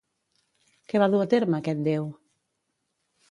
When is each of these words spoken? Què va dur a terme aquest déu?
Què 0.93 1.01
va 1.03 1.09
dur 1.15 1.19
a 1.25 1.27
terme 1.35 1.59
aquest 1.59 1.85
déu? 1.89 2.07